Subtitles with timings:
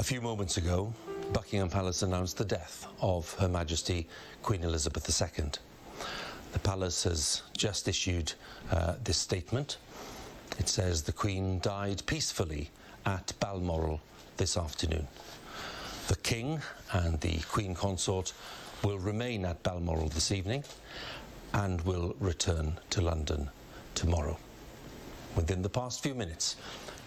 [0.00, 0.92] A few moments ago,
[1.32, 4.06] Buckingham Palace announced the death of Her Majesty
[4.44, 5.50] Queen Elizabeth II.
[6.52, 8.32] The palace has just issued
[8.70, 9.78] uh, this statement.
[10.56, 12.70] It says the Queen died peacefully
[13.06, 14.00] at Balmoral
[14.36, 15.08] this afternoon.
[16.06, 16.60] The King
[16.92, 18.32] and the Queen Consort
[18.84, 20.62] will remain at Balmoral this evening
[21.54, 23.50] and will return to London
[23.96, 24.38] tomorrow.
[25.34, 26.54] Within the past few minutes,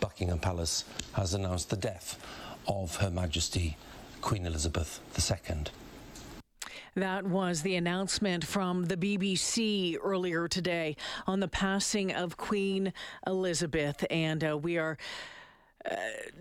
[0.01, 0.83] Buckingham Palace
[1.13, 2.19] has announced the death
[2.67, 3.77] of Her Majesty
[4.21, 5.63] Queen Elizabeth II.
[6.95, 12.91] That was the announcement from the BBC earlier today on the passing of Queen
[13.25, 14.05] Elizabeth.
[14.09, 14.97] And uh, we are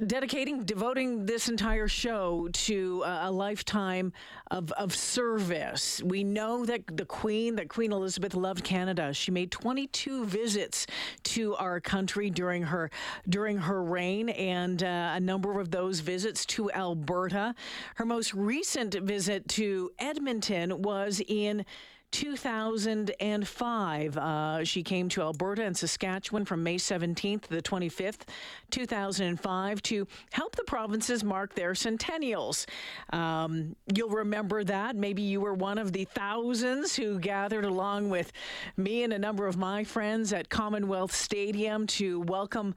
[0.06, 4.12] dedicating, devoting this entire show to uh, a lifetime
[4.50, 6.02] of, of service.
[6.02, 9.12] We know that the Queen, that Queen Elizabeth loved Canada.
[9.12, 10.86] She made 22 visits
[11.24, 12.90] to our country during her
[13.28, 17.54] during her reign, and uh, a number of those visits to Alberta.
[17.96, 21.64] Her most recent visit to Edmonton was in
[22.10, 24.16] 2005.
[24.16, 28.22] Uh, she came to Alberta and Saskatchewan from May 17th to the 25th,
[28.70, 32.66] 2005, to help the provinces mark their centennials.
[33.12, 34.96] Um, you'll remember that.
[34.96, 38.32] Maybe you were one of the thousands who gathered along with
[38.76, 42.74] me and a number of my friends at Commonwealth Stadium to welcome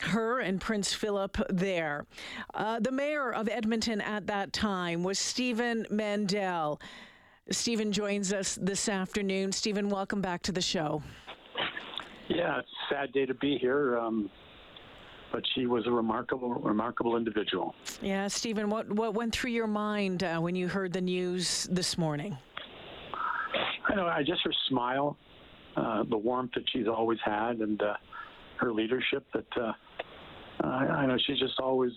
[0.00, 2.06] her and Prince Philip there.
[2.54, 6.80] Uh, the mayor of Edmonton at that time was Stephen Mandel.
[7.52, 9.52] Stephen joins us this afternoon.
[9.52, 11.02] Stephen, welcome back to the show.
[12.28, 13.98] Yeah, it's a sad day to be here.
[13.98, 14.30] Um,
[15.30, 17.74] but she was a remarkable, remarkable individual.
[18.02, 21.96] Yeah, Stephen, what what went through your mind uh, when you heard the news this
[21.96, 22.36] morning?
[23.88, 25.16] I know, I just her smile,
[25.76, 27.94] uh, the warmth that she's always had, and uh,
[28.56, 29.24] her leadership.
[29.32, 29.72] That uh,
[30.66, 31.92] I know she's just always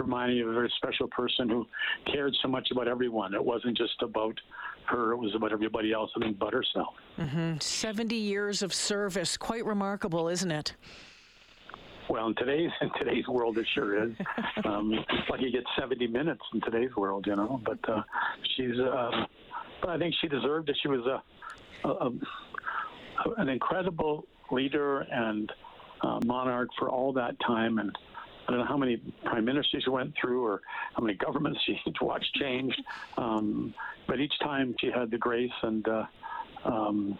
[0.00, 1.66] reminding of a very special person who
[2.12, 3.34] cared so much about everyone.
[3.34, 4.38] It wasn't just about
[4.86, 6.94] her; it was about everybody else, I think, but herself.
[7.18, 7.58] Mm-hmm.
[7.60, 10.74] Seventy years of service, quite remarkable, isn't it?
[12.08, 14.12] Well, in today's in today's world, it sure is.
[14.64, 17.60] um, it's like you get 70 minutes in today's world, you know.
[17.64, 18.02] But uh,
[18.56, 19.10] she's, uh,
[19.80, 20.76] but I think she deserved it.
[20.82, 22.10] She was a, a, a
[23.36, 25.52] an incredible leader and
[26.02, 27.96] uh, monarch for all that time, and
[28.46, 30.60] I don't know how many prime ministers she went through or
[30.94, 32.74] how many governments she watched change,
[33.16, 33.74] um,
[34.06, 36.04] but each time she had the grace and uh,
[36.64, 37.18] um,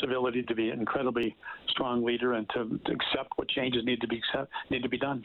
[0.00, 1.36] civility to be an incredibly
[1.68, 4.98] strong leader and to, to accept what changes need to be accept, need to be
[4.98, 5.22] done.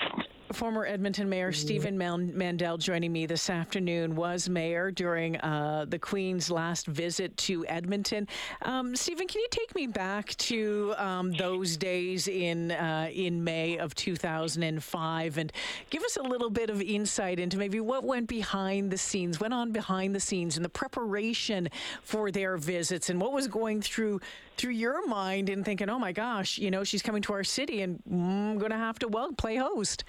[0.53, 6.49] Former Edmonton Mayor Stephen Mandel joining me this afternoon was mayor during uh, the Queen's
[6.49, 8.27] last visit to Edmonton.
[8.61, 13.77] Um, Stephen, can you take me back to um, those days in uh, in May
[13.77, 15.51] of 2005 and
[15.89, 19.53] give us a little bit of insight into maybe what went behind the scenes, went
[19.53, 21.67] on behind the scenes, in the preparation
[22.03, 24.21] for their visits, and what was going through
[24.57, 27.81] through your mind in thinking, oh my gosh, you know, she's coming to our city
[27.81, 30.03] and I'm mm, going to have to well play host.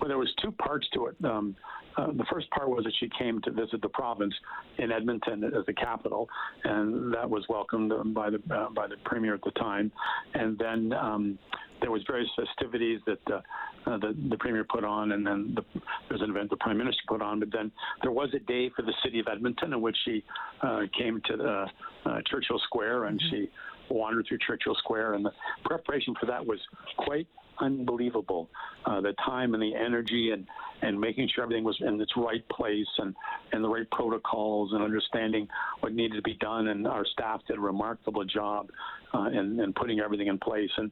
[0.00, 1.16] Well, there was two parts to it.
[1.24, 1.56] Um,
[1.96, 4.34] uh, the first part was that she came to visit the province
[4.78, 6.28] in Edmonton as the capital,
[6.62, 9.90] and that was welcomed by the uh, by the premier at the time.
[10.34, 11.38] And then um,
[11.80, 13.40] there was various festivities that uh,
[13.86, 16.78] uh, the, the premier put on, and then the, there was an event the prime
[16.78, 17.40] minister put on.
[17.40, 17.72] But then
[18.02, 20.22] there was a day for the city of Edmonton in which she
[20.62, 21.66] uh, came to the,
[22.08, 23.36] uh, Churchill Square, and mm-hmm.
[23.36, 23.50] she
[23.90, 25.32] wandered through Churchill Square, and the
[25.64, 26.58] preparation for that was
[26.98, 27.26] quite
[27.60, 28.48] unbelievable.
[28.84, 30.46] Uh, the time and the energy and,
[30.82, 33.14] and making sure everything was in its right place and,
[33.52, 35.46] and the right protocols and understanding
[35.80, 36.68] what needed to be done.
[36.68, 38.70] And our staff did a remarkable job
[39.14, 40.70] uh, in, in putting everything in place.
[40.76, 40.90] And,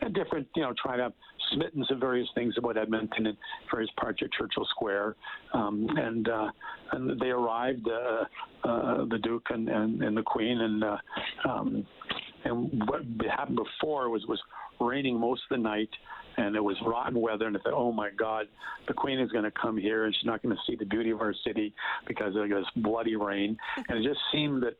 [0.00, 1.12] and different, you know, trying to
[1.52, 3.36] smitten of various things about Edmonton and
[3.70, 5.16] various parts of Churchill Square.
[5.54, 6.50] Um, and, uh,
[6.92, 8.24] and they arrived, uh,
[8.68, 10.96] uh, the Duke and, and, and the Queen, and uh,
[11.48, 11.86] um,
[12.44, 14.40] and what happened before was was
[14.80, 15.90] raining most of the night,
[16.36, 17.46] and it was rotten weather.
[17.46, 18.46] And I thought, oh my God,
[18.86, 21.10] the Queen is going to come here, and she's not going to see the beauty
[21.10, 21.74] of our city
[22.06, 23.56] because of this bloody rain.
[23.88, 24.76] and it just seemed that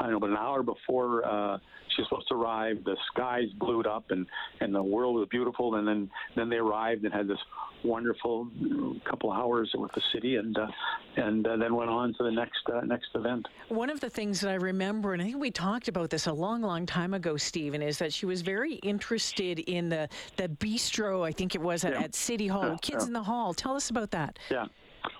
[0.00, 1.58] I don't know, but an hour before uh,
[1.98, 4.26] she's supposed to arrive, the skies blew up and
[4.60, 5.74] and the world was beautiful.
[5.74, 7.38] And then then they arrived and had this
[7.84, 8.48] wonderful
[9.04, 10.66] couple hours with the city, and uh,
[11.16, 13.46] and uh, then went on to the next uh, next event.
[13.68, 16.32] One of the things that I remember, and I think we talked about this a
[16.32, 21.26] long, long time ago, Stephen, is that she was very interested in the the bistro.
[21.26, 22.02] I think it was at, yeah.
[22.02, 23.54] at City Hall, Kids in the Hall.
[23.54, 24.38] Tell us about that.
[24.50, 24.66] Yeah.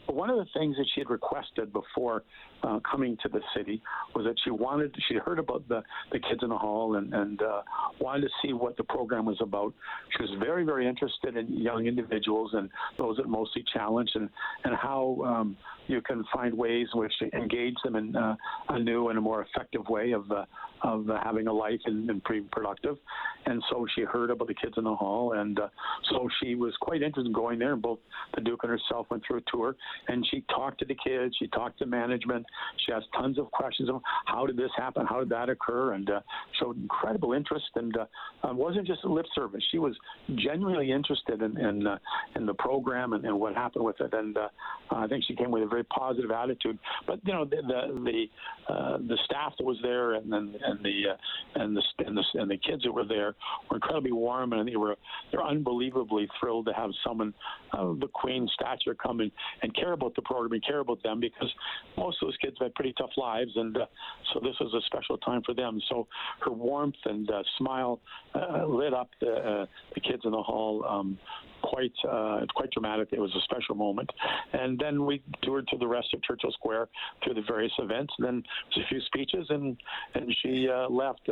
[0.06, 2.24] But one of the things that she had requested before
[2.62, 3.80] uh, coming to the city
[4.14, 5.82] was that she wanted, she heard about the,
[6.12, 7.62] the kids in the hall and, and uh,
[8.00, 9.72] wanted to see what the program was about.
[10.16, 14.28] She was very, very interested in young individuals and those that mostly challenge and,
[14.64, 15.56] and how um,
[15.88, 18.36] you can find ways in which to engage them in uh,
[18.70, 20.44] a new and a more effective way of, uh,
[20.82, 22.96] of having a life and, and being productive.
[23.46, 25.68] And so she heard about the kids in the hall, and uh,
[26.10, 27.72] so she was quite interested in going there.
[27.72, 27.98] And both
[28.34, 29.76] the Duke and herself went through a tour,
[30.08, 32.44] and she talked to the kids, she talked to management,
[32.84, 36.08] she asked tons of questions of how did this happen, how did that occur, and
[36.10, 36.20] uh,
[36.60, 37.66] showed incredible interest.
[37.74, 38.06] And uh,
[38.46, 39.94] uh, wasn't just lip service; she was
[40.36, 41.98] genuinely interested in in, uh,
[42.36, 44.12] in the program and, and what happened with it.
[44.12, 44.48] And uh,
[44.90, 46.78] I think she came with a very positive attitude.
[47.06, 48.26] But you know, the the
[48.68, 51.02] the, uh, the staff that was there, and then and the
[51.54, 53.34] and the and the and the kids that were there
[53.70, 54.96] were incredibly warm, and they were
[55.30, 57.34] they're unbelievably thrilled to have someone
[57.72, 59.30] of the Queen stature come and,
[59.62, 61.52] and care about the program and care about them because
[61.96, 63.86] most of those kids had pretty tough lives, and uh,
[64.32, 65.80] so this was a special time for them.
[65.88, 66.06] So
[66.40, 68.00] her warmth and uh, smile
[68.34, 70.84] uh, lit up the uh, the kids in the hall.
[70.88, 71.18] Um,
[71.62, 73.08] quite uh, quite dramatic.
[73.10, 74.10] It was a special moment,
[74.52, 76.88] and then we toured to the rest of Churchill Square
[77.24, 78.12] through the various events.
[78.18, 78.42] And then
[78.74, 79.76] there was a few speeches, and
[80.14, 81.28] and she uh, left.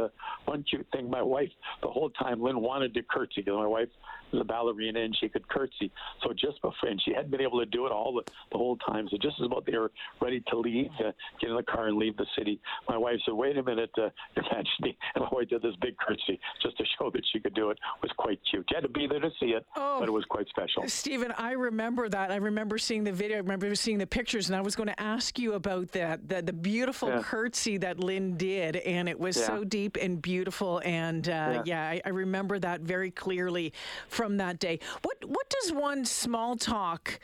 [0.47, 1.51] One cute thing, my wife,
[1.83, 3.89] the whole time, Lynn wanted to curtsy because my wife
[4.33, 5.91] was a ballerina and she could curtsy.
[6.23, 8.77] So just before, and she hadn't been able to do it all the, the whole
[8.77, 9.09] time.
[9.11, 11.97] So just as about they were ready to leave, uh, get in the car and
[11.97, 15.75] leave the city, my wife said, "Wait a minute, uh, Majesty," and wife did this
[15.81, 17.79] big curtsy just to show that she could do it.
[17.97, 18.67] It was quite cute.
[18.71, 19.99] You had to be there to see it, Oh.
[20.01, 20.87] but it was quite special.
[20.89, 22.31] Stephen, I remember that.
[22.31, 23.37] I remember seeing the video.
[23.37, 26.29] I remember seeing the pictures, and I was going to ask you about that.
[26.29, 27.23] The, the beautiful Yeah.
[27.23, 29.47] curtsy that Lynn did, and it was Yeah.
[29.47, 30.81] so deep and beautiful.
[30.85, 31.89] And uh, yeah, Yeah.
[31.89, 33.73] I, I remember that very clearly
[34.09, 34.79] from that day.
[35.03, 37.19] What What does one small talk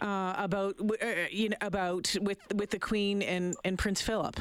[0.00, 4.40] uh, about uh, you know about with with the Queen and and Prince Philip?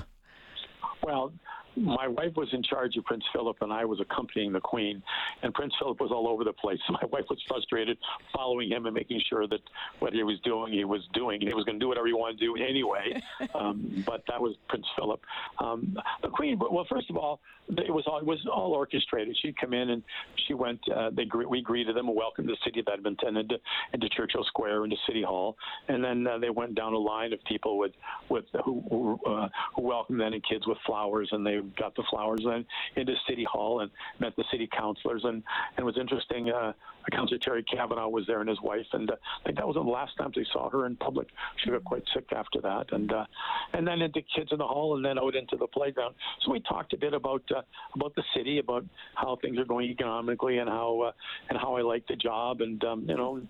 [1.04, 1.32] Well,
[1.80, 5.02] my wife was in charge of Prince Philip, and I was accompanying the Queen.
[5.44, 6.80] And Prince Philip was all over the place.
[6.90, 7.98] My wife was frustrated
[8.34, 9.62] following him and making sure that
[10.00, 11.42] what he was doing, he was doing.
[11.42, 13.22] He was going to do whatever he wanted to do anyway.
[13.56, 15.22] um, but that was Prince Philip.
[15.60, 16.60] Um, the Queen.
[16.60, 17.40] Well, first of all,
[17.78, 19.38] it was all it was all orchestrated.
[19.42, 20.04] She'd come in and
[20.48, 20.80] she went.
[20.90, 23.58] Uh, they we greeted them and welcomed the city of Edmonton into,
[23.94, 25.56] into Churchill Square into City Hall,
[25.88, 27.92] and then uh, they went down a line of people with
[28.30, 32.04] with who who, uh, who welcomed them and kids with flowers, and they got the
[32.10, 36.50] flowers then into City Hall and met the city councilors, and, and it was interesting.
[36.52, 36.74] Uh,
[37.12, 39.82] Councilor Terry Cavanagh was there and his wife, and uh, I think that was the
[39.82, 41.28] last time they saw her in public.
[41.58, 43.26] She got quite sick after that, and uh,
[43.74, 46.16] and then into kids in the hall, and then out into the playground.
[46.42, 47.62] So we talked a bit about uh,
[47.96, 48.86] about the city, about
[49.16, 51.12] how things are going economically, and how uh,
[51.50, 53.42] and how I like the job, and um, you know,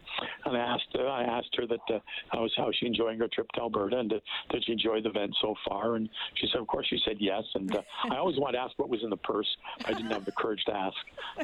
[0.45, 2.00] and I asked uh, I asked her that uh,
[2.30, 4.19] how was how she enjoying her trip to Alberta, and uh,
[4.51, 5.95] did she enjoy the event so far?
[5.95, 7.44] And she said, of course, she said yes.
[7.56, 9.47] And uh, I always wanted to ask what was in the purse.
[9.85, 10.95] I didn't have the courage to ask,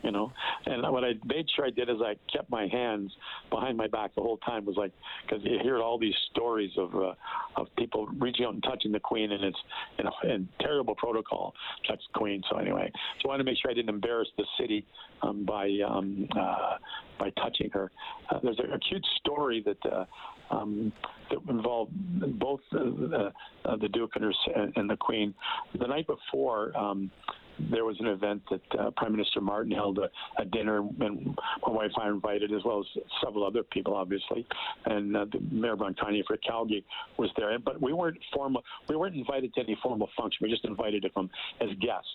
[0.04, 0.32] you know.
[0.66, 3.12] And what I made sure I did is I kept my hands
[3.50, 4.66] behind my back the whole time.
[4.66, 4.92] Was like
[5.28, 7.14] because you hear all these stories of uh,
[7.56, 9.60] of people reaching out and touching the Queen, and it's
[9.98, 11.54] you know and terrible protocol
[11.88, 12.42] touch the Queen.
[12.50, 12.92] So anyway,
[13.22, 14.86] so I wanted to make sure I didn't embarrass the city
[15.22, 16.78] um, by um, uh,
[17.20, 17.92] by touching her.
[18.30, 19.92] Uh, there's a, a cute story that.
[19.92, 20.06] Uh,
[20.52, 20.94] um,
[21.30, 21.92] that involved
[22.40, 22.78] both uh,
[23.66, 25.34] uh, the Duke and, her, and the Queen.
[25.80, 26.45] The night before,
[26.76, 27.12] um,
[27.72, 30.10] there was an event that uh, Prime Minister Martin held a,
[30.42, 33.96] a dinner, and my wife and I were invited, as well as several other people,
[33.96, 34.46] obviously.
[34.86, 36.84] And uh, the Mayor Bronconnier for Calgary
[37.18, 38.64] was there, but we weren't formal.
[38.90, 40.40] We weren't invited to any formal function.
[40.42, 41.30] We just invited come
[41.62, 42.10] as guests.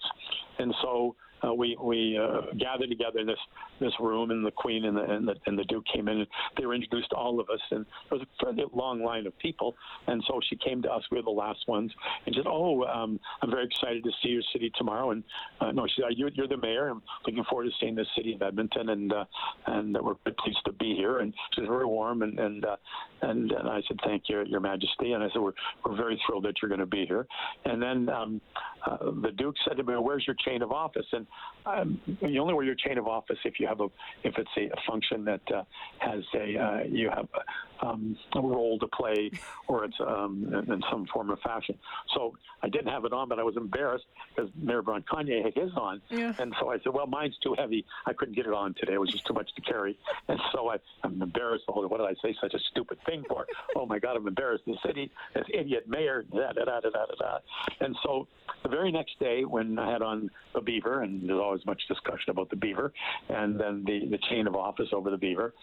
[0.58, 3.38] And so uh, we we uh, gathered together in this
[3.80, 6.26] this room, and the Queen and the, and the and the Duke came in, and
[6.56, 9.36] they were introduced to all of us, and there was a fairly long line of
[9.38, 9.74] people,
[10.06, 11.02] and so she came to us.
[11.10, 11.92] We were the last ones,
[12.26, 15.24] and said, "Oh, um, I'm very excited to see your city tomorrow." And
[15.60, 16.88] uh, no, she said, "You're, you're the mayor.
[16.88, 19.24] I'm looking forward to seeing the city of Edmonton, and uh,
[19.66, 22.76] and we're pleased to be here." And she was very warm, and and uh,
[23.22, 25.52] and, and I said, "Thank you, Your Majesty," and I said, "We're
[25.84, 27.26] we're very thrilled that you're going to be here."
[27.64, 28.40] And then um,
[28.86, 31.26] uh, the Duke said to me, "Where's your chain of office?" And
[31.66, 33.86] um, you only wear your chain of office if you have a
[34.24, 35.62] if it's a, a function that uh,
[35.98, 39.30] has a uh, you have a, um, a role to play
[39.68, 41.76] or it's um, in, in some form or fashion.
[42.14, 45.70] So I didn't have it on, but I was embarrassed because Mayor Bronconnier had his
[45.76, 46.34] on, Yeah.
[46.38, 47.84] and so I said, "Well, mine's too heavy.
[48.06, 48.94] I couldn't get it on today.
[48.94, 51.64] It was just too much to carry." And so I, I'm embarrassed.
[51.68, 52.34] Oh, what did I say?
[52.40, 53.46] Such a stupid thing for?
[53.76, 54.64] oh my God, I'm embarrassed.
[54.66, 57.38] The city, this idiot mayor, da da da da da da.
[57.80, 58.26] And so
[58.70, 62.50] very next day, when I had on the beaver and there's always much discussion about
[62.50, 62.92] the beaver,
[63.28, 65.54] and then the, the chain of office over the beaver.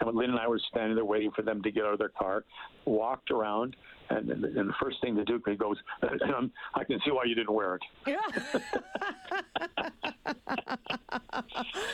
[0.00, 2.08] And Lynn and I were standing there waiting for them to get out of their
[2.08, 2.44] car,
[2.84, 3.76] walked around,
[4.10, 7.52] and, and, and the first thing the Duke goes, I can see why you didn't
[7.52, 7.82] wear it.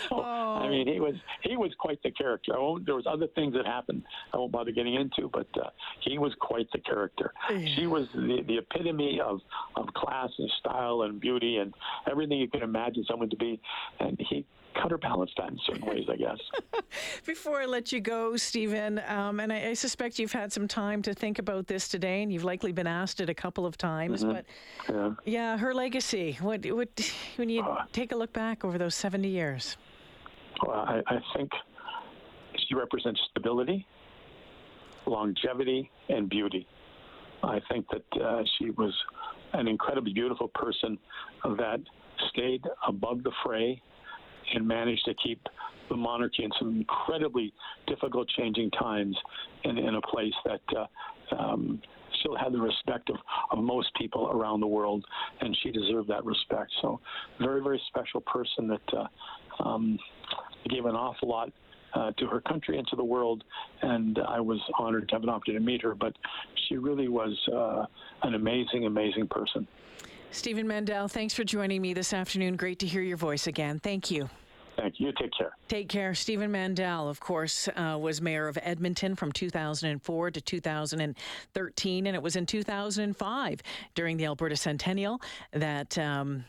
[0.09, 2.55] so, I mean, he was he was quite the character.
[2.85, 4.03] there was other things that happened
[4.33, 7.33] I won't bother getting into, but uh, he was quite the character.
[7.77, 9.41] She was the, the epitome of,
[9.77, 11.75] of class and style and beauty and
[12.11, 13.61] everything you can imagine someone to be.
[13.99, 16.39] And he counterbalanced that in certain ways, I guess.
[17.27, 21.03] Before I let you go, Stephen, um, and I, I, suspect you've had some time
[21.03, 24.23] to think about this today, and you've likely been asked it a couple of times.
[24.23, 24.33] Mm-hmm.
[24.33, 24.45] But
[24.89, 25.15] yeah.
[25.25, 25.57] yeah.
[25.57, 26.39] her legacy.
[26.41, 26.89] What, what
[27.37, 29.77] when you uh, take a look back over those seventy years?
[30.67, 31.51] Well, I, I think
[32.69, 33.87] she represents stability,
[35.07, 36.67] longevity, and beauty.
[37.43, 38.95] I think that uh, she was
[39.53, 40.99] an incredibly beautiful person
[41.45, 41.81] that
[42.31, 43.83] stayed above the fray
[44.55, 45.41] and managed to keep
[45.89, 47.53] the monarchy in some incredibly
[47.87, 49.17] difficult, changing times
[49.65, 51.81] in, in a place that uh, um,
[52.21, 53.17] still had the respect of,
[53.51, 55.05] of most people around the world,
[55.41, 56.71] and she deserved that respect.
[56.81, 57.01] So,
[57.41, 59.99] very, very special person that uh, um,
[60.69, 61.53] gave an awful lot
[61.95, 63.45] uh, to her country and to the world.
[63.83, 65.95] And I was honored to have an opportunity to meet her.
[65.95, 66.15] But
[66.69, 67.87] she really was uh,
[68.23, 69.67] an amazing, amazing person.
[70.31, 72.57] Stephen Mandel, thanks for joining me this afternoon.
[72.57, 73.81] Great to hear your voice again.
[73.81, 74.31] Thank you.
[74.81, 75.13] Thank you.
[75.13, 75.53] Take care.
[75.69, 76.15] Take care.
[76.15, 82.23] Stephen Mandel, of course, uh, was mayor of Edmonton from 2004 to 2013, and it
[82.23, 83.61] was in 2005
[83.95, 85.21] during the Alberta Centennial
[85.53, 85.97] that.
[85.99, 86.45] Um,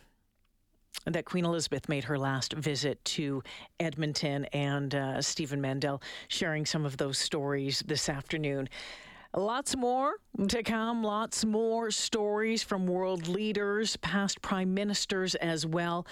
[1.05, 3.41] that Queen Elizabeth made her last visit to
[3.79, 8.69] Edmonton, and uh, Stephen Mandel sharing some of those stories this afternoon.
[9.33, 10.15] Lots more
[10.50, 16.05] to come, lots more stories from world leaders, past prime ministers as well.